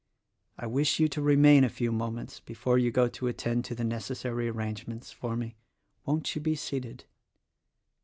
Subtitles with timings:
[0.57, 3.83] I wish you to remain a few moments before you go to attend to the
[3.83, 5.57] necessary arrangements for me.
[6.07, 7.05] Won't you be seated?"